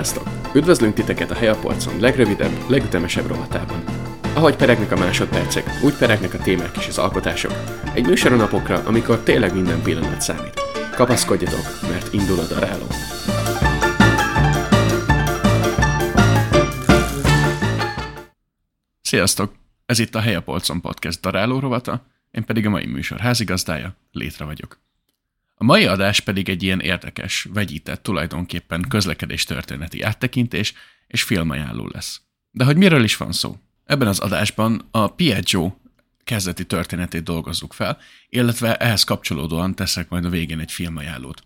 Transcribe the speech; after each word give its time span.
Sziasztok! 0.00 0.54
Üdvözlünk 0.54 0.94
titeket 0.94 1.30
a 1.30 1.34
Helyapolcon 1.34 2.00
legrövidebb, 2.00 2.68
legütemesebb 2.68 3.26
rovatában. 3.26 3.84
Ahogy 4.34 4.56
peregnek 4.56 4.92
a 4.92 4.96
másodpercek, 4.96 5.64
úgy 5.84 5.94
peregnek 5.94 6.34
a 6.34 6.38
témák 6.38 6.76
és 6.76 6.88
az 6.88 6.98
alkotások. 6.98 7.52
Egy 7.94 8.06
műsor 8.06 8.32
a 8.32 8.36
napokra, 8.36 8.82
amikor 8.84 9.18
tényleg 9.18 9.54
minden 9.54 9.82
pillanat 9.82 10.20
számít. 10.20 10.60
Kapaszkodjatok, 10.94 11.64
mert 11.82 12.12
indul 12.12 12.38
a 12.38 12.46
daráló. 12.46 12.86
Sziasztok! 19.00 19.52
Ez 19.86 19.98
itt 19.98 20.14
a 20.14 20.20
Helyapolcon 20.20 20.80
Podcast 20.80 21.20
daráló 21.20 21.58
rovata, 21.58 22.06
én 22.30 22.44
pedig 22.44 22.66
a 22.66 22.70
mai 22.70 22.86
műsor 22.86 23.18
házigazdája, 23.18 23.96
Létre 24.12 24.44
vagyok. 24.44 24.78
A 25.62 25.64
mai 25.64 25.86
adás 25.86 26.20
pedig 26.20 26.48
egy 26.48 26.62
ilyen 26.62 26.80
érdekes, 26.80 27.48
vegyített 27.52 28.02
tulajdonképpen 28.02 28.84
közlekedés 28.88 29.44
történeti 29.44 30.02
áttekintés 30.02 30.74
és 31.06 31.22
filmajánló 31.22 31.88
lesz. 31.92 32.20
De 32.50 32.64
hogy 32.64 32.76
miről 32.76 33.04
is 33.04 33.16
van 33.16 33.32
szó? 33.32 33.56
Ebben 33.84 34.08
az 34.08 34.18
adásban 34.18 34.88
a 34.90 35.06
Piaggio 35.06 35.72
kezdeti 36.24 36.66
történetét 36.66 37.22
dolgozzuk 37.22 37.72
fel, 37.72 37.98
illetve 38.28 38.76
ehhez 38.76 39.04
kapcsolódóan 39.04 39.74
teszek 39.74 40.08
majd 40.08 40.24
a 40.24 40.28
végén 40.28 40.58
egy 40.60 40.72
filmajánlót. 40.72 41.42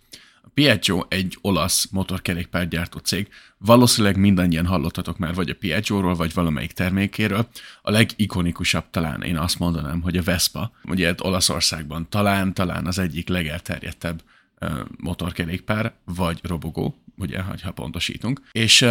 A 0.47 0.51
Piaggio 0.55 1.05
egy 1.09 1.39
olasz 1.41 1.89
motorkerékpárgyártó 1.91 2.99
cég, 2.99 3.29
valószínűleg 3.59 4.17
mindannyian 4.17 4.67
hallottatok 4.67 5.19
már 5.19 5.35
vagy 5.35 5.51
a 5.51 5.55
Piaggio-ról, 5.55 6.15
vagy 6.15 6.35
valamelyik 6.35 6.73
termékéről. 6.73 7.49
A 7.83 7.91
legikonikusabb 7.91 8.85
talán 8.91 9.23
én 9.23 9.39
azt 9.39 9.59
mondanám, 9.59 10.01
hogy 10.01 10.17
a 10.17 10.23
Vespa, 10.23 10.73
ugye 10.85 11.15
Olaszországban 11.19 12.09
talán, 12.09 12.55
talán 12.55 12.87
az 12.87 12.99
egyik 12.99 13.29
legelterjedtebb 13.29 14.23
motorkerékpár, 14.97 15.95
vagy 16.05 16.41
robogó, 16.43 16.99
ugye, 17.17 17.41
ha 17.41 17.73
pontosítunk. 17.73 18.41
És 18.53 18.83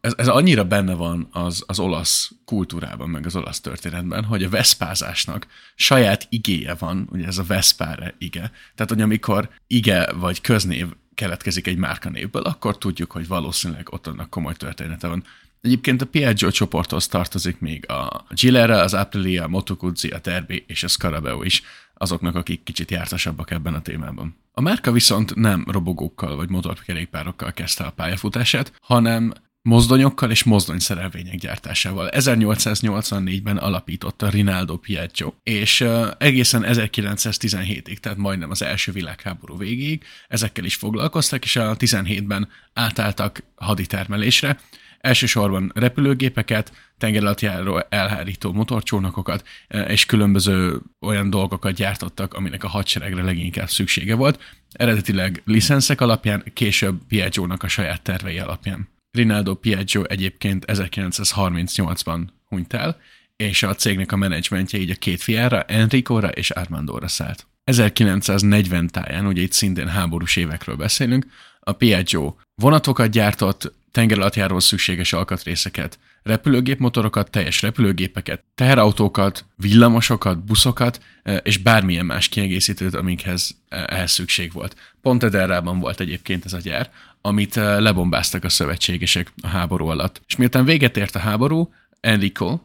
ez, 0.00 0.12
ez 0.16 0.28
annyira 0.28 0.64
benne 0.64 0.94
van 0.94 1.28
az, 1.30 1.64
az 1.66 1.78
olasz 1.78 2.32
kultúrában, 2.44 3.08
meg 3.08 3.26
az 3.26 3.36
olasz 3.36 3.60
történetben, 3.60 4.24
hogy 4.24 4.44
a 4.44 4.48
veszpázásnak 4.48 5.46
saját 5.74 6.26
igéje 6.28 6.74
van, 6.74 7.08
ugye 7.10 7.26
ez 7.26 7.38
a 7.38 7.44
veszpáre 7.44 8.14
ige. 8.18 8.52
Tehát, 8.74 8.90
hogy 8.92 9.00
amikor 9.00 9.50
ige 9.66 10.12
vagy 10.12 10.40
köznév 10.40 10.86
keletkezik 11.14 11.66
egy 11.66 11.76
márkanévből, 11.76 12.42
akkor 12.42 12.78
tudjuk, 12.78 13.10
hogy 13.10 13.26
valószínűleg 13.26 13.92
ott 13.92 14.06
annak 14.06 14.30
komoly 14.30 14.54
története 14.54 15.06
van. 15.06 15.24
Egyébként 15.60 16.02
a 16.02 16.06
Piaggio 16.06 16.50
csoporthoz 16.50 17.06
tartozik 17.06 17.60
még 17.60 17.90
a 17.90 18.24
Gilera, 18.28 18.80
az 18.80 18.94
Aprilia, 18.94 19.44
a 19.44 19.48
Moto 19.48 19.74
Guzzi, 19.74 20.08
a 20.08 20.18
Derby 20.18 20.64
és 20.66 20.82
a 20.82 20.88
Scarabeo 20.88 21.42
is, 21.42 21.62
azoknak, 21.94 22.34
akik 22.34 22.62
kicsit 22.62 22.90
jártasabbak 22.90 23.50
ebben 23.50 23.74
a 23.74 23.82
témában. 23.82 24.36
A 24.52 24.60
márka 24.60 24.92
viszont 24.92 25.34
nem 25.34 25.64
robogókkal 25.68 26.36
vagy 26.36 26.48
motorkerékpárokkal 26.48 27.52
kezdte 27.52 27.84
a 27.84 27.90
pályafutását, 27.90 28.72
hanem 28.80 29.32
mozdonyokkal 29.62 30.30
és 30.30 30.44
mozdonyszerelvények 30.44 31.36
gyártásával. 31.36 32.10
1884-ben 32.12 33.56
alapította 33.56 34.28
Rinaldo 34.28 34.76
Piaggio, 34.76 35.32
és 35.42 35.84
egészen 36.18 36.64
1917-ig, 36.66 37.96
tehát 37.96 38.18
majdnem 38.18 38.50
az 38.50 38.62
első 38.62 38.92
világháború 38.92 39.58
végéig 39.58 40.04
ezekkel 40.28 40.64
is 40.64 40.74
foglalkoztak, 40.74 41.44
és 41.44 41.56
a 41.56 41.76
17-ben 41.76 42.48
átálltak 42.72 43.42
haditermelésre, 43.54 44.58
Elsősorban 45.02 45.72
repülőgépeket, 45.74 46.72
tengeralattjáró 46.98 47.84
elhárító 47.88 48.52
motorcsónakokat 48.52 49.48
és 49.86 50.06
különböző 50.06 50.80
olyan 51.00 51.30
dolgokat 51.30 51.74
gyártottak, 51.74 52.34
aminek 52.34 52.64
a 52.64 52.68
hadseregre 52.68 53.22
leginkább 53.22 53.68
szüksége 53.68 54.14
volt. 54.14 54.40
Eredetileg 54.72 55.42
licenszek 55.44 56.00
alapján, 56.00 56.44
később 56.52 57.00
Piaggio-nak 57.08 57.62
a 57.62 57.68
saját 57.68 58.02
tervei 58.02 58.38
alapján. 58.38 58.88
Rinaldo 59.12 59.54
Piaggio 59.54 60.02
egyébként 60.04 60.64
1938-ban 60.68 62.24
hunyt 62.48 62.72
el, 62.72 63.00
és 63.36 63.62
a 63.62 63.74
cégnek 63.74 64.12
a 64.12 64.16
menedzsmentje 64.16 64.78
így 64.78 64.90
a 64.90 64.94
két 64.94 65.22
fiára, 65.22 65.62
Enricóra 65.62 66.28
és 66.28 66.50
Armandóra 66.50 67.08
szállt. 67.08 67.46
1940 67.64 68.88
táján, 68.88 69.26
ugye 69.26 69.42
itt 69.42 69.52
szintén 69.52 69.88
háborús 69.88 70.36
évekről 70.36 70.76
beszélünk, 70.76 71.26
a 71.60 71.72
Piaggio 71.72 72.34
vonatokat 72.54 73.10
gyártott, 73.10 73.72
tengeralattjáról 73.92 74.60
szükséges 74.60 75.12
alkatrészeket, 75.12 75.98
repülőgépmotorokat, 76.22 77.30
teljes 77.30 77.62
repülőgépeket, 77.62 78.44
teherautókat, 78.54 79.44
villamosokat, 79.56 80.44
buszokat, 80.44 81.00
és 81.42 81.58
bármilyen 81.58 82.06
más 82.06 82.28
kiegészítőt, 82.28 82.94
amikhez 82.94 83.50
ehhez 83.68 84.10
szükség 84.10 84.52
volt. 84.52 84.76
Pont 85.02 85.22
Ederrában 85.22 85.78
volt 85.78 86.00
egyébként 86.00 86.44
ez 86.44 86.52
a 86.52 86.58
gyár, 86.58 86.90
amit 87.20 87.54
lebombáztak 87.54 88.44
a 88.44 88.48
szövetségesek 88.48 89.32
a 89.42 89.46
háború 89.46 89.86
alatt. 89.86 90.22
És 90.26 90.36
miután 90.36 90.64
véget 90.64 90.96
ért 90.96 91.14
a 91.14 91.18
háború, 91.18 91.72
Enrico, 92.00 92.60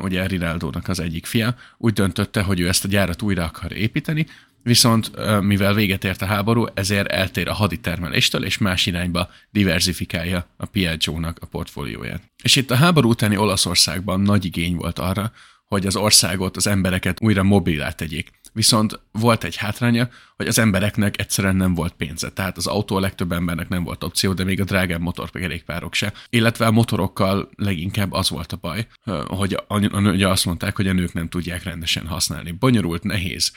ugye 0.00 0.26
Rinaldo-nak 0.26 0.88
az 0.88 1.00
egyik 1.00 1.26
fia, 1.26 1.54
úgy 1.78 1.92
döntötte, 1.92 2.42
hogy 2.42 2.60
ő 2.60 2.68
ezt 2.68 2.84
a 2.84 2.88
gyárat 2.88 3.22
újra 3.22 3.44
akar 3.44 3.72
építeni, 3.72 4.26
viszont 4.62 5.10
mivel 5.40 5.74
véget 5.74 6.04
ért 6.04 6.22
a 6.22 6.26
háború, 6.26 6.66
ezért 6.74 7.06
eltér 7.06 7.48
a 7.48 7.52
haditermeléstől, 7.52 8.44
és 8.44 8.58
más 8.58 8.86
irányba 8.86 9.30
diversifikálja 9.50 10.46
a 10.56 10.66
Piaggio-nak 10.66 11.38
a 11.40 11.46
portfólióját. 11.46 12.22
És 12.42 12.56
itt 12.56 12.70
a 12.70 12.76
háború 12.76 13.08
utáni 13.08 13.36
Olaszországban 13.36 14.20
nagy 14.20 14.44
igény 14.44 14.76
volt 14.76 14.98
arra, 14.98 15.32
hogy 15.66 15.86
az 15.86 15.96
országot, 15.96 16.56
az 16.56 16.66
embereket 16.66 17.20
újra 17.20 17.42
mobilá 17.42 17.90
tegyék. 17.90 18.30
Viszont 18.52 19.00
volt 19.12 19.44
egy 19.44 19.56
hátránya, 19.56 20.08
hogy 20.36 20.46
az 20.46 20.58
embereknek 20.58 21.20
egyszerűen 21.20 21.56
nem 21.56 21.74
volt 21.74 21.92
pénze. 21.92 22.30
Tehát 22.30 22.56
az 22.56 22.66
autó 22.66 22.96
a 22.96 23.00
legtöbb 23.00 23.32
embernek 23.32 23.68
nem 23.68 23.84
volt 23.84 24.04
opció, 24.04 24.32
de 24.32 24.44
még 24.44 24.60
a 24.60 24.64
drágább 24.64 25.00
motorkerékpárok 25.00 25.94
se. 25.94 26.12
Illetve 26.30 26.66
a 26.66 26.70
motorokkal 26.70 27.50
leginkább 27.56 28.12
az 28.12 28.30
volt 28.30 28.52
a 28.52 28.56
baj, 28.56 28.86
hogy 29.26 29.62
ugye 29.92 30.28
azt 30.28 30.44
mondták, 30.44 30.76
hogy 30.76 30.88
a 30.88 30.92
nők 30.92 31.12
nem 31.12 31.28
tudják 31.28 31.62
rendesen 31.62 32.06
használni. 32.06 32.50
Bonyolult, 32.50 33.02
nehéz, 33.02 33.52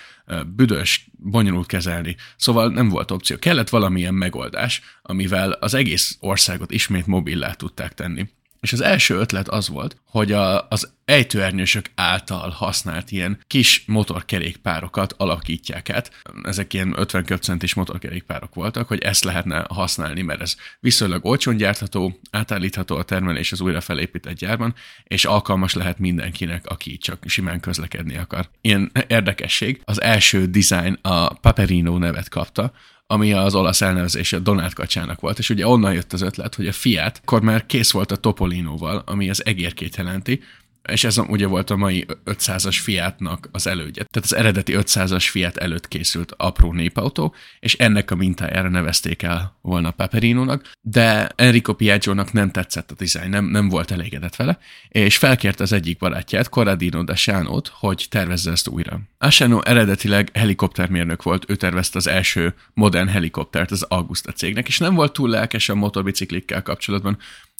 büdös, 0.56 1.10
bonyolult 1.18 1.68
kezelni. 1.68 2.16
Szóval 2.38 2.70
nem 2.70 2.90
volt 2.90 3.12
opció. 3.12 3.38
Kellett 3.38 3.70
valamilyen 3.70 4.14
megoldás, 4.14 4.82
amivel 5.02 5.52
az 5.52 5.74
egész 5.74 6.18
országot 6.20 6.72
ismét 6.72 7.08
mobillá 7.08 7.52
tudták 7.52 7.94
tenni. 7.94 8.30
És 8.66 8.74
az 8.74 8.82
első 8.82 9.16
ötlet 9.16 9.48
az 9.48 9.70
volt, 9.70 9.98
hogy 10.10 10.32
a, 10.32 10.68
az 10.68 10.94
ejtőernyősök 11.06 11.86
által 11.96 12.50
használt 12.50 13.12
ilyen 13.12 13.40
kis 13.48 13.84
motorkerékpárokat 13.88 15.14
alakítják 15.18 15.90
át. 15.90 16.12
Ezek 16.44 16.74
ilyen 16.74 16.94
50 16.98 17.26
köbcentis 17.26 17.74
motorkerékpárok 17.74 18.56
voltak, 18.56 18.88
hogy 18.88 19.02
ezt 19.02 19.24
lehetne 19.24 19.66
használni, 19.70 20.22
mert 20.22 20.42
ez 20.42 20.56
viszonylag 20.80 21.26
olcsón 21.26 21.58
gyártható, 21.58 22.20
átállítható 22.32 22.96
a 22.96 23.04
termelés 23.04 23.52
az 23.52 23.62
újra 23.62 23.82
felépített 23.82 24.38
gyárban, 24.38 24.74
és 25.04 25.26
alkalmas 25.26 25.74
lehet 25.74 26.00
mindenkinek, 26.00 26.66
aki 26.66 26.98
csak 26.98 27.24
simán 27.26 27.60
közlekedni 27.60 28.18
akar. 28.18 28.50
Ilyen 28.62 28.92
érdekesség, 29.08 29.82
az 29.84 30.02
első 30.02 30.46
design 30.46 31.00
a 31.02 31.34
Paperino 31.34 31.98
nevet 31.98 32.30
kapta, 32.30 32.74
ami 33.08 33.34
az 33.34 33.56
olasz 33.56 33.82
elnevezése 33.82 34.40
Donát 34.40 34.74
kacsának 34.74 35.20
volt, 35.20 35.40
és 35.40 35.50
ugye 35.50 35.68
onnan 35.68 35.94
jött 35.94 36.14
az 36.14 36.22
ötlet, 36.22 36.56
hogy 36.56 36.68
a 36.68 36.72
Fiat 36.72 37.20
akkor 37.22 37.42
már 37.42 37.66
kész 37.66 37.92
volt 37.92 38.12
a 38.12 38.16
Topolinoval, 38.16 39.04
ami 39.06 39.30
az 39.30 39.46
egérkét 39.46 39.96
jelenti, 39.96 40.42
és 40.88 41.04
ez 41.04 41.18
ugye 41.18 41.48
volt 41.48 41.70
a 41.70 41.76
mai 41.76 42.06
500-as 42.26 42.78
Fiatnak 42.82 43.50
az 43.52 43.68
elődje. 43.68 44.04
Tehát 44.04 44.32
az 44.32 44.36
eredeti 44.36 44.74
500-as 44.76 45.26
Fiat 45.30 45.58
előtt 45.58 45.88
készült 45.88 46.34
apró 46.38 46.74
népautó, 46.74 47.36
és 47.60 47.74
ennek 47.74 48.12
a 48.12 48.16
mintájára 48.16 48.70
nevezték 48.70 49.22
el 49.22 49.58
volna 49.62 49.92
Peperinónak, 49.92 50.72
de 50.82 51.30
Enrico 51.36 51.74
Piaggio-nak 51.74 52.34
nem 52.34 52.52
tetszett 52.52 52.92
a 52.92 52.96
dizájn, 52.96 53.30
nem, 53.30 53.46
nem 53.46 53.70
volt 53.70 53.92
elégedett 53.92 54.36
vele, 54.36 54.58
és 54.90 55.18
felkérte 55.18 55.64
az 55.64 55.72
egyik 55.72 55.98
barátját, 55.98 56.50
Corradino 56.50 57.04
de 57.04 57.16
Sánót, 57.16 57.68
hogy 57.74 58.06
tervezze 58.10 58.52
ezt 58.52 58.68
újra. 58.68 59.00
Asano 59.18 59.62
eredetileg 59.62 60.30
helikoptermérnök 60.34 61.24
volt, 61.24 61.50
ő 61.50 61.56
tervezte 61.56 61.98
az 61.98 62.08
első 62.08 62.54
modern 62.74 63.08
helikoptert 63.08 63.72
az 63.72 63.84
Augusta 63.84 64.32
cégnek, 64.32 64.68
és 64.68 64.78
nem 64.78 64.96
volt 64.96 65.14
túl 65.14 65.30
lelkes 65.30 65.70
a 65.70 65.76
motorbiciklikkel 65.76 66.62
kapcsolatban, 66.62 67.18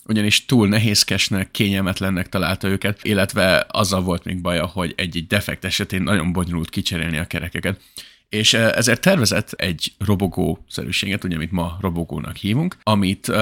ugyanis 0.08 0.44
túl 0.44 0.68
nehézkesnek, 0.68 1.50
kényelmetlennek 1.50 2.28
találta 2.28 2.68
őket, 2.68 3.00
illetve 3.02 3.66
azzal 3.68 4.02
volt 4.02 4.24
még 4.24 4.40
baja, 4.40 4.66
hogy 4.66 4.92
egy-egy 4.96 5.26
defekt 5.26 5.64
esetén 5.64 6.02
nagyon 6.02 6.32
bonyolult 6.32 6.70
kicserélni 6.70 7.18
a 7.18 7.26
kerekeket. 7.26 7.80
És 8.28 8.54
ezért 8.54 9.00
tervezett 9.00 9.52
egy 9.52 9.92
robogó-szerűséget, 9.98 11.24
ugye, 11.24 11.36
amit 11.36 11.52
ma 11.52 11.76
robogónak 11.80 12.36
hívunk, 12.36 12.76
amit 12.82 13.32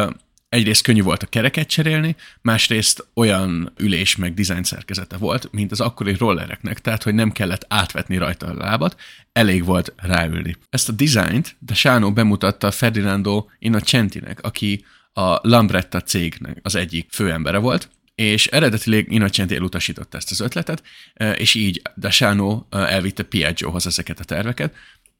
egyrészt 0.48 0.82
könnyű 0.82 1.02
volt 1.02 1.22
a 1.22 1.26
kereket 1.26 1.68
cserélni, 1.68 2.16
másrészt 2.42 3.06
olyan 3.14 3.72
ülés 3.76 4.16
meg 4.16 4.34
dizájn 4.34 4.62
szerkezete 4.62 5.16
volt, 5.16 5.48
mint 5.52 5.72
az 5.72 5.80
akkori 5.80 6.14
rollereknek, 6.18 6.80
tehát 6.80 7.02
hogy 7.02 7.14
nem 7.14 7.32
kellett 7.32 7.66
átvetni 7.68 8.16
rajta 8.16 8.46
a 8.46 8.54
lábat, 8.54 9.00
elég 9.32 9.64
volt 9.64 9.92
ráülni. 9.96 10.56
Ezt 10.70 10.88
a 10.88 10.92
dizájnt 10.92 11.56
de 11.58 11.74
Sánó 11.74 12.12
bemutatta 12.12 12.70
Ferdinando 12.70 13.46
Innocentinek, 13.58 14.42
aki 14.42 14.84
a 15.14 15.48
Lambretta 15.48 16.00
cégnek 16.00 16.58
az 16.62 16.74
egyik 16.74 17.06
főembere 17.10 17.58
volt, 17.58 17.88
és 18.14 18.46
eredetileg 18.46 19.12
Innocenti 19.12 19.54
elutasította 19.54 20.16
ezt 20.16 20.30
az 20.30 20.40
ötletet, 20.40 20.82
e, 21.14 21.32
és 21.32 21.54
így 21.54 21.82
Dasano 21.96 22.64
e, 22.70 22.78
elvitte 22.78 23.22
Piaggiohoz 23.22 23.86
ezeket 23.86 24.20
a 24.20 24.24
terveket, 24.24 24.74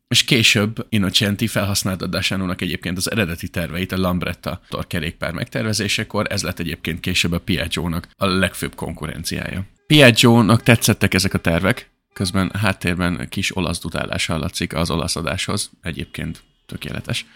és 0.08 0.24
később 0.24 0.86
Innocenti 0.88 1.46
felhasználta 1.46 2.06
Dasanónak 2.06 2.60
egyébként 2.60 2.96
az 2.96 3.10
eredeti 3.10 3.48
terveit 3.48 3.92
a 3.92 3.98
Lambretta 3.98 4.60
torkerékpár 4.68 5.32
megtervezésekor, 5.32 6.26
ez 6.30 6.42
lett 6.42 6.58
egyébként 6.58 7.00
később 7.00 7.32
a 7.32 7.40
Piaggio-nak 7.40 8.08
a 8.16 8.26
legfőbb 8.26 8.74
konkurenciája. 8.74 9.66
Piaggio-nak 9.86 10.62
tetszettek 10.62 11.14
ezek 11.14 11.34
a 11.34 11.38
tervek, 11.38 11.90
közben 12.12 12.50
háttérben 12.58 13.28
kis 13.28 13.56
olasz 13.56 13.80
dudálás 13.80 14.26
hallatszik 14.26 14.74
az 14.74 14.90
olasz 14.90 15.16
adáshoz, 15.16 15.70
egyébként 15.82 16.42
tökéletes. 16.66 17.26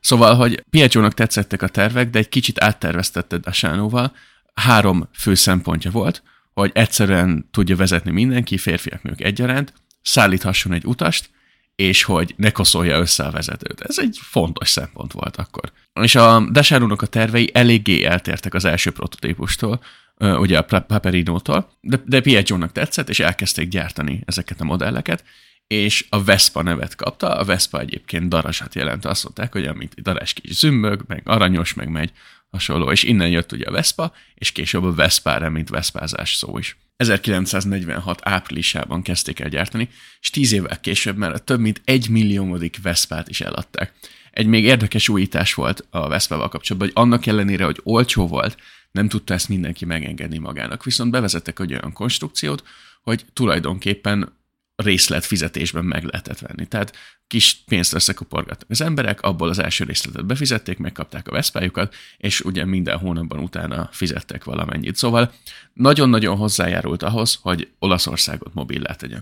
Szóval, 0.00 0.34
hogy 0.34 0.64
Piaggio-nak 0.70 1.14
tetszettek 1.14 1.62
a 1.62 1.68
tervek, 1.68 2.10
de 2.10 2.18
egy 2.18 2.28
kicsit 2.28 2.62
átterveztette 2.62 3.38
Dasánóval. 3.38 4.12
Három 4.54 5.08
fő 5.12 5.34
szempontja 5.34 5.90
volt, 5.90 6.22
hogy 6.52 6.70
egyszerűen 6.74 7.48
tudja 7.50 7.76
vezetni 7.76 8.10
mindenki, 8.10 8.58
férfiak, 8.58 9.02
nők 9.02 9.20
egyaránt, 9.20 9.72
szállíthasson 10.02 10.72
egy 10.72 10.84
utast, 10.84 11.30
és 11.76 12.02
hogy 12.02 12.34
ne 12.36 12.50
koszolja 12.50 12.98
össze 12.98 13.24
a 13.24 13.30
vezetőt. 13.30 13.80
Ez 13.80 13.98
egy 13.98 14.18
fontos 14.22 14.68
szempont 14.68 15.12
volt 15.12 15.36
akkor. 15.36 15.72
És 16.00 16.14
a 16.14 16.48
Desárónak 16.50 17.02
a 17.02 17.06
tervei 17.06 17.50
eléggé 17.54 18.04
eltértek 18.04 18.54
az 18.54 18.64
első 18.64 18.90
prototípustól, 18.90 19.80
ugye 20.18 20.58
a 20.58 20.80
Paperinótól, 20.80 21.70
de, 21.80 22.02
de 22.04 22.20
Piaggio-nak 22.20 22.72
tetszett, 22.72 23.08
és 23.08 23.20
elkezdték 23.20 23.68
gyártani 23.68 24.22
ezeket 24.24 24.60
a 24.60 24.64
modelleket, 24.64 25.24
és 25.66 26.06
a 26.08 26.24
Vespa 26.24 26.62
nevet 26.62 26.94
kapta. 26.94 27.36
A 27.36 27.44
Vespa 27.44 27.80
egyébként 27.80 28.28
darasat 28.28 28.74
jelent, 28.74 29.04
azt 29.04 29.24
mondták, 29.24 29.52
hogy 29.52 29.66
amit 29.66 30.02
darás 30.02 30.32
kis 30.32 30.54
zümmög, 30.54 31.02
meg 31.06 31.22
aranyos, 31.24 31.74
meg 31.74 31.88
megy 31.88 32.12
hasonló, 32.50 32.90
és 32.90 33.02
innen 33.02 33.28
jött 33.28 33.52
ugye 33.52 33.64
a 33.64 33.70
Vespa, 33.70 34.12
és 34.34 34.52
később 34.52 34.84
a 34.84 34.94
Vespára, 34.94 35.50
mint 35.50 35.68
Vespázás 35.68 36.34
szó 36.34 36.58
is. 36.58 36.76
1946 36.96 38.20
áprilisában 38.22 39.02
kezdték 39.02 39.40
el 39.40 39.48
gyártani, 39.48 39.88
és 40.20 40.30
tíz 40.30 40.52
évvel 40.52 40.80
később 40.80 41.16
már 41.16 41.32
a 41.32 41.38
több 41.38 41.60
mint 41.60 41.82
egy 41.84 42.08
milliómodik 42.08 42.82
Vespát 42.82 43.28
is 43.28 43.40
eladták. 43.40 43.92
Egy 44.30 44.46
még 44.46 44.64
érdekes 44.64 45.08
újítás 45.08 45.54
volt 45.54 45.86
a 45.90 46.08
Vespával 46.08 46.48
kapcsolatban, 46.48 46.90
hogy 46.92 47.02
annak 47.04 47.26
ellenére, 47.26 47.64
hogy 47.64 47.80
olcsó 47.82 48.26
volt, 48.26 48.56
nem 48.90 49.08
tudta 49.08 49.34
ezt 49.34 49.48
mindenki 49.48 49.84
megengedni 49.84 50.38
magának. 50.38 50.84
Viszont 50.84 51.10
bevezettek 51.10 51.58
egy 51.58 51.72
olyan 51.72 51.92
konstrukciót, 51.92 52.64
hogy 53.02 53.24
tulajdonképpen 53.32 54.35
részlet 54.76 55.24
fizetésben 55.24 55.84
meg 55.84 56.04
lehetett 56.04 56.38
venni. 56.38 56.66
Tehát 56.66 56.96
kis 57.26 57.56
pénzt 57.66 57.94
összekuporgattak 57.94 58.70
az 58.70 58.80
emberek, 58.80 59.20
abból 59.20 59.48
az 59.48 59.58
első 59.58 59.84
részletet 59.84 60.26
befizették, 60.26 60.78
megkapták 60.78 61.28
a 61.28 61.32
veszpájukat, 61.32 61.94
és 62.16 62.40
ugye 62.40 62.64
minden 62.64 62.98
hónapban 62.98 63.38
utána 63.38 63.88
fizettek 63.92 64.44
valamennyit. 64.44 64.96
Szóval 64.96 65.32
nagyon-nagyon 65.72 66.36
hozzájárult 66.36 67.02
ahhoz, 67.02 67.38
hogy 67.42 67.68
Olaszországot 67.78 68.54
mobillá 68.54 68.94
tegye. 68.94 69.18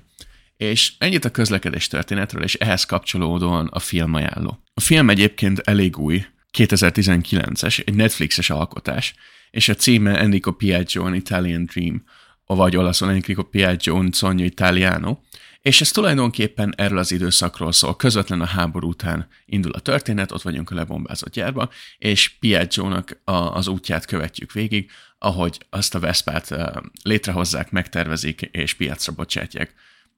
És 0.56 0.92
ennyit 0.98 1.24
a 1.24 1.30
közlekedés 1.30 1.88
történetről, 1.88 2.42
és 2.42 2.54
ehhez 2.54 2.84
kapcsolódóan 2.84 3.66
a 3.66 3.78
film 3.78 4.14
ajánló. 4.14 4.62
A 4.74 4.80
film 4.80 5.10
egyébként 5.10 5.58
elég 5.58 5.98
új, 5.98 6.24
2019-es, 6.58 7.86
egy 7.86 7.94
Netflixes 7.94 8.50
alkotás, 8.50 9.14
és 9.50 9.68
a 9.68 9.74
címe 9.74 10.18
Enrico 10.18 10.52
Piaggio, 10.52 11.04
an 11.04 11.14
Italian 11.14 11.64
Dream, 11.64 12.04
vagy 12.46 12.76
olaszul 12.76 13.10
Enrico 13.10 13.42
Piaggio, 13.42 13.94
un 13.94 14.12
sogno 14.12 14.42
italiano, 14.42 15.18
és 15.60 15.80
ez 15.80 15.90
tulajdonképpen 15.90 16.74
erről 16.76 16.98
az 16.98 17.12
időszakról 17.12 17.72
szól. 17.72 17.96
Közvetlen 17.96 18.40
a 18.40 18.46
háború 18.46 18.88
után 18.88 19.28
indul 19.46 19.72
a 19.72 19.80
történet, 19.80 20.32
ott 20.32 20.42
vagyunk 20.42 20.70
a 20.70 20.74
lebombázott 20.74 21.32
gyárba, 21.32 21.70
és 21.98 22.28
Piaggio-nak 22.28 23.20
az 23.24 23.68
útját 23.68 24.04
követjük 24.04 24.52
végig, 24.52 24.90
ahogy 25.18 25.58
azt 25.70 25.94
a 25.94 26.00
Veszpát 26.00 26.54
létrehozzák, 27.02 27.70
megtervezik 27.70 28.40
és 28.40 28.74
piacra 28.74 29.12
bocsátják. 29.12 29.74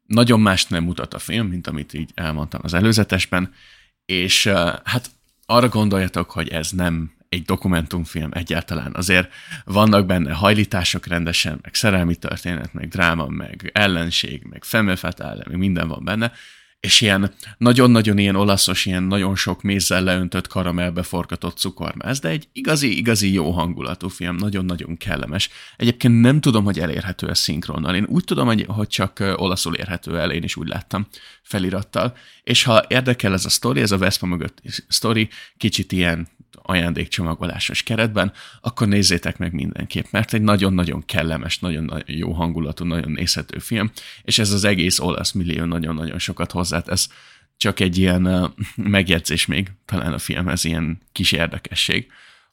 Nagyon 0.06 0.40
mást 0.40 0.70
nem 0.70 0.84
mutat 0.84 1.14
a 1.14 1.19
film, 1.19 1.46
mint 1.46 1.67
amit 1.67 1.94
így 1.94 2.11
elmondtam 2.14 2.61
az 2.64 2.75
előzetesben, 2.75 3.55
és 4.05 4.46
hát 4.84 5.11
arra 5.46 5.69
gondoljatok, 5.69 6.31
hogy 6.31 6.49
ez 6.49 6.70
nem 6.70 7.16
egy 7.28 7.43
dokumentumfilm 7.43 8.31
egyáltalán. 8.32 8.94
Azért 8.94 9.32
vannak 9.64 10.06
benne 10.06 10.32
hajlítások 10.32 11.06
rendesen, 11.06 11.58
meg 11.62 11.75
szerelmi 11.75 12.17
történet, 12.17 12.73
meg 12.73 12.88
dráma, 12.88 13.26
meg 13.26 13.70
ellenség, 13.75 14.43
meg 14.50 14.64
femme 14.64 14.96
fatale, 14.96 15.44
meg 15.49 15.58
minden 15.58 15.88
van 15.88 16.05
benne, 16.05 16.32
és 16.81 17.00
ilyen 17.00 17.34
nagyon-nagyon 17.58 18.19
ilyen 18.19 18.37
olaszos, 18.37 18.87
ilyen 18.87 19.02
nagyon 19.02 19.37
sok 19.37 19.62
mézzel 19.62 20.02
leöntött 20.02 20.46
karamellbe 20.46 21.02
forgatott 21.02 21.58
cukormáz, 21.58 22.19
de 22.19 22.28
egy 22.28 22.49
igazi, 22.52 22.96
igazi 22.96 23.32
jó 23.32 23.50
hangulatú 23.50 24.08
film, 24.08 24.37
nagyon-nagyon 24.37 24.96
kellemes. 24.96 25.50
Egyébként 25.76 26.20
nem 26.20 26.40
tudom, 26.40 26.64
hogy 26.64 26.78
elérhető 26.78 27.28
ez 27.28 27.38
szinkronnal. 27.38 27.94
Én 27.94 28.06
úgy 28.08 28.25
tudom, 28.25 28.46
hogy 28.67 28.88
csak 28.88 29.34
olaszul 29.37 29.75
érhető 29.75 30.19
el, 30.19 30.31
én 30.31 30.43
is 30.43 30.56
úgy 30.56 30.69
láttam 30.69 31.06
felirattal. 31.43 32.17
És 32.43 32.62
ha 32.62 32.84
érdekel 32.88 33.32
ez 33.32 33.44
a 33.44 33.49
sztori, 33.50 33.81
ez 33.81 33.93
a 33.93 33.99
Vespa 33.99 34.26
mögött 34.26 34.62
sztori, 34.88 35.28
kicsit 35.56 35.93
ilyen 35.93 36.28
ajándékcsomagolásos 36.67 37.83
keretben, 37.83 38.33
akkor 38.61 38.89
nézzétek 38.89 39.39
meg 39.39 39.53
mindenképp, 39.53 40.05
mert 40.11 40.35
egy 40.35 40.43
nagyon-nagyon 40.43 41.05
kellemes, 41.05 41.59
nagyon 41.59 42.03
jó 42.07 42.33
hangulatú, 42.33 42.85
nagyon 42.85 43.11
nézhető 43.11 43.59
film, 43.59 43.91
és 44.23 44.39
ez 44.39 44.53
az 44.53 44.65
egész 44.65 44.99
olasz 44.99 45.33
millió 45.33 45.65
nagyon-nagyon 45.65 46.19
sokat 46.19 46.53
hozzátesz. 46.53 47.09
Csak 47.57 47.81
egy 47.81 47.99
ilyen 47.99 48.55
megjegyzés 48.77 49.47
még, 49.47 49.71
talán 49.85 50.13
a 50.13 50.19
filmhez 50.19 50.65
ilyen 50.65 51.01
kis 51.13 51.33
érdekesség, 51.33 52.07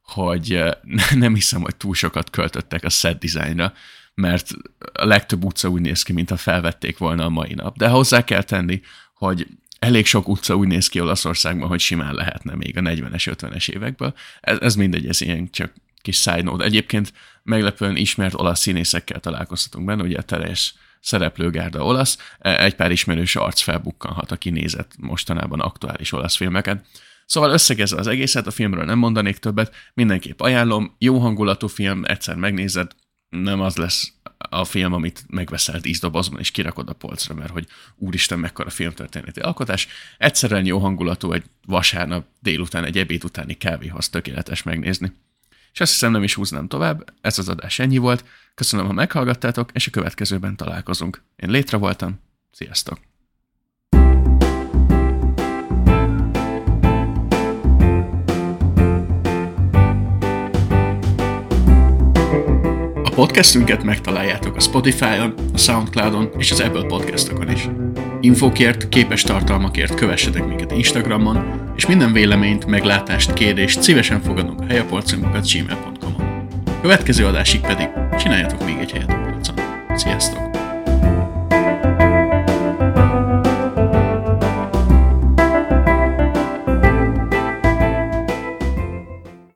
hogy 0.03 0.63
nem 1.13 1.33
hiszem, 1.33 1.61
hogy 1.61 1.75
túl 1.75 1.93
sokat 1.93 2.29
költöttek 2.29 2.83
a 2.83 2.89
set 2.89 3.19
designra, 3.19 3.73
mert 4.13 4.49
a 4.93 5.05
legtöbb 5.05 5.43
utca 5.43 5.69
úgy 5.69 5.81
néz 5.81 6.03
ki, 6.03 6.13
mintha 6.13 6.37
felvették 6.37 6.97
volna 6.97 7.25
a 7.25 7.29
mai 7.29 7.53
nap. 7.53 7.77
De 7.77 7.87
hozzá 7.87 8.23
kell 8.23 8.43
tenni, 8.43 8.81
hogy 9.13 9.47
elég 9.83 10.05
sok 10.05 10.27
utca 10.27 10.55
úgy 10.55 10.67
néz 10.67 10.87
ki 10.87 10.99
Olaszországban, 10.99 11.67
hogy 11.67 11.79
simán 11.79 12.13
lehetne 12.13 12.55
még 12.55 12.77
a 12.77 12.81
40-es, 12.81 13.35
50-es 13.37 13.69
évekből. 13.69 14.13
Ez, 14.41 14.57
ez 14.61 14.75
mindegy, 14.75 15.07
ez 15.07 15.21
ilyen 15.21 15.49
csak 15.51 15.73
kis 16.01 16.21
side 16.21 16.41
note. 16.41 16.63
Egyébként 16.63 17.13
meglepően 17.43 17.95
ismert 17.95 18.33
olasz 18.33 18.59
színészekkel 18.59 19.19
találkozhatunk 19.19 19.85
benne, 19.85 20.03
ugye 20.03 20.17
a 20.17 20.21
teljes 20.21 20.73
szereplőgárda 20.99 21.83
olasz, 21.83 22.17
e, 22.39 22.63
egy 22.63 22.75
pár 22.75 22.91
ismerős 22.91 23.35
arc 23.35 23.61
felbukkanhat, 23.61 24.31
aki 24.31 24.49
nézett 24.49 24.91
mostanában 24.97 25.59
aktuális 25.59 26.11
olasz 26.11 26.35
filmeket. 26.35 26.85
Szóval 27.25 27.51
összegezve 27.51 27.99
az 27.99 28.07
egészet, 28.07 28.47
a 28.47 28.51
filmről 28.51 28.85
nem 28.85 28.97
mondanék 28.97 29.37
többet, 29.37 29.75
mindenképp 29.93 30.41
ajánlom, 30.41 30.95
jó 30.97 31.17
hangulatú 31.19 31.67
film, 31.67 32.03
egyszer 32.05 32.35
megnézed, 32.35 32.91
nem 33.29 33.61
az 33.61 33.75
lesz 33.75 34.13
a 34.49 34.63
film, 34.63 34.93
amit 34.93 35.23
megveszel 35.27 35.81
tíz 35.81 35.99
dobozban, 35.99 36.39
és 36.39 36.51
kirakod 36.51 36.89
a 36.89 36.93
polcra, 36.93 37.33
mert 37.33 37.51
hogy 37.51 37.67
úristen, 37.95 38.39
mekkora 38.39 38.69
filmtörténeti 38.69 39.39
alkotás. 39.39 39.87
Egyszerűen 40.17 40.65
jó 40.65 40.79
hangulatú 40.79 41.31
egy 41.31 41.43
vasárnap 41.65 42.25
délután, 42.39 42.85
egy 42.85 42.97
ebéd 42.97 43.23
utáni 43.23 43.57
kávéhoz 43.57 44.09
tökéletes 44.09 44.63
megnézni. 44.63 45.11
És 45.73 45.79
azt 45.79 45.91
hiszem 45.91 46.11
nem 46.11 46.23
is 46.23 46.33
húznám 46.33 46.67
tovább, 46.67 47.13
ez 47.21 47.39
az 47.39 47.49
adás 47.49 47.79
ennyi 47.79 47.97
volt. 47.97 48.25
Köszönöm, 48.55 48.85
ha 48.85 48.93
meghallgattátok, 48.93 49.69
és 49.73 49.87
a 49.87 49.91
következőben 49.91 50.55
találkozunk. 50.55 51.21
Én 51.35 51.49
létre 51.49 51.77
voltam, 51.77 52.19
sziasztok! 52.51 53.12
Podcastünket 63.23 63.83
megtaláljátok 63.83 64.55
a 64.55 64.59
Spotify-on, 64.59 65.33
a 65.53 65.57
Soundcloud-on 65.57 66.29
és 66.37 66.51
az 66.51 66.59
Apple 66.59 66.83
podcastokon 66.83 67.51
is. 67.51 67.69
Infokért, 68.21 68.89
képes 68.89 69.21
tartalmakért 69.21 69.95
kövessetek 69.95 70.47
minket 70.47 70.71
Instagramon, 70.71 71.61
és 71.75 71.85
minden 71.85 72.13
véleményt, 72.13 72.65
meglátást, 72.65 73.33
kérdést 73.33 73.81
szívesen 73.81 74.21
fogadunk 74.21 74.59
a 74.59 74.65
helyapolcunkat 74.65 75.51
gmail.com-on. 75.51 76.47
Következő 76.81 77.25
adásig 77.25 77.61
pedig 77.61 77.89
csináljatok 78.17 78.65
még 78.65 78.77
egy 78.79 78.91
helyet 78.91 79.11
a 79.11 79.29
polcon. 79.29 79.55
Sziasztok! 79.95 80.52